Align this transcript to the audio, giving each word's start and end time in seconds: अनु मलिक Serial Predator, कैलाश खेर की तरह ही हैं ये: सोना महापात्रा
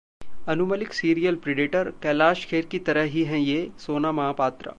अनु 0.47 0.65
मलिक 0.65 0.93
Serial 0.93 1.37
Predator, 1.43 1.83
कैलाश 2.03 2.45
खेर 2.45 2.65
की 2.65 2.79
तरह 2.79 3.13
ही 3.13 3.23
हैं 3.23 3.39
ये: 3.39 3.71
सोना 3.79 4.11
महापात्रा 4.11 4.69